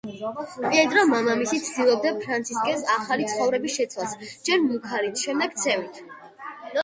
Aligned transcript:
პიეტრო, 0.61 1.01
მამამისი, 1.09 1.59
ცდილობდა 1.65 2.13
ფრანცისკეს 2.23 2.81
ახალი 2.95 3.27
ცხოვრების 3.33 3.77
შეცვლას, 3.81 4.15
ჯერ 4.49 4.63
მუქარით, 4.65 5.25
შემდეგ 5.27 5.55
ცემით. 5.65 6.01